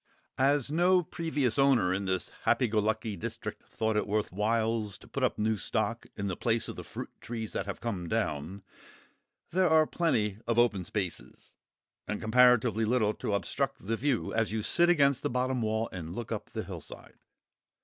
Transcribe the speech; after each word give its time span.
As 0.39 0.71
no 0.71 1.03
previous 1.03 1.59
owner 1.59 1.93
in 1.93 2.05
this 2.05 2.29
happy 2.45 2.67
go 2.67 2.79
lucky 2.79 3.15
district 3.15 3.61
thought 3.67 3.95
it 3.95 4.07
worth 4.07 4.31
whiles 4.31 4.97
to 4.97 5.07
put 5.07 5.37
new 5.37 5.57
stock 5.57 6.07
in 6.15 6.25
the 6.25 6.35
place 6.35 6.67
of 6.67 6.75
the 6.75 6.83
fruit 6.83 7.11
trees 7.21 7.53
that 7.53 7.67
have 7.67 7.81
come 7.81 8.09
down, 8.09 8.63
there 9.51 9.69
are 9.69 9.85
plenty 9.85 10.39
of 10.47 10.57
open 10.57 10.83
spaces, 10.85 11.53
and 12.07 12.19
comparatively 12.19 12.83
little 12.83 13.13
to 13.13 13.35
obstruct 13.35 13.85
the 13.85 13.95
view 13.95 14.33
as 14.33 14.51
you 14.51 14.63
sit 14.63 14.89
against 14.89 15.21
the 15.21 15.29
bottom 15.29 15.61
wall 15.61 15.87
and 15.91 16.15
look 16.15 16.31
up 16.31 16.49
the 16.49 16.63
hillside. 16.63 17.19